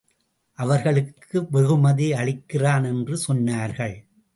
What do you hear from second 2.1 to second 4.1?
அளிக்கிறான் என்று சொன்னார்கள்.